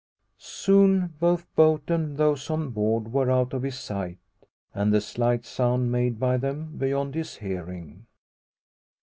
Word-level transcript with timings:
Soon 0.43 1.13
both 1.19 1.45
boat 1.55 1.91
and 1.91 2.17
those 2.17 2.49
on 2.49 2.71
board 2.71 3.13
were 3.13 3.29
out 3.29 3.53
of 3.53 3.61
his 3.61 3.77
sight, 3.77 4.17
and 4.73 4.91
the 4.91 4.99
slight 4.99 5.45
sound 5.45 5.91
made 5.91 6.19
by 6.19 6.37
them 6.37 6.75
beyond 6.75 7.13
his 7.13 7.35
hearing. 7.35 8.07